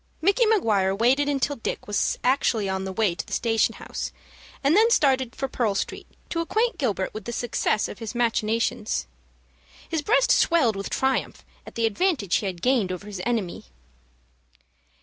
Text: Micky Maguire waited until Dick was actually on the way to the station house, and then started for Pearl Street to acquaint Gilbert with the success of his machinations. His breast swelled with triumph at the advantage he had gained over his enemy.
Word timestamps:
Micky 0.19 0.47
Maguire 0.47 0.95
waited 0.95 1.29
until 1.29 1.57
Dick 1.57 1.85
was 1.85 2.17
actually 2.23 2.67
on 2.67 2.85
the 2.85 2.91
way 2.91 3.13
to 3.13 3.23
the 3.23 3.31
station 3.31 3.75
house, 3.75 4.11
and 4.63 4.75
then 4.75 4.89
started 4.89 5.35
for 5.35 5.47
Pearl 5.47 5.75
Street 5.75 6.07
to 6.29 6.39
acquaint 6.39 6.79
Gilbert 6.79 7.13
with 7.13 7.25
the 7.25 7.31
success 7.31 7.87
of 7.87 7.99
his 7.99 8.15
machinations. 8.15 9.05
His 9.87 10.01
breast 10.01 10.31
swelled 10.31 10.75
with 10.75 10.89
triumph 10.89 11.45
at 11.67 11.75
the 11.75 11.85
advantage 11.85 12.37
he 12.37 12.47
had 12.47 12.63
gained 12.63 12.91
over 12.91 13.05
his 13.05 13.21
enemy. 13.27 13.65